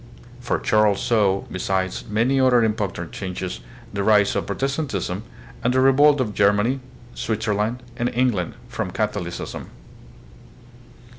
[0.39, 3.59] For Charles saw, besides many other important changes,
[3.93, 5.21] the rise of Protestantism,
[5.63, 6.79] and the revolt of Germany,
[7.13, 9.69] Switzerland, and England from Catholicism.